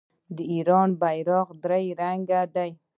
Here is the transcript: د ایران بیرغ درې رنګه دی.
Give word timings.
د 0.35 0.37
ایران 0.53 0.89
بیرغ 1.01 1.47
درې 1.63 1.85
رنګه 2.01 2.41
دی. 2.55 2.71